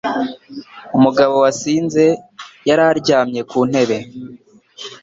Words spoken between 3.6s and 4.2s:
ntebe.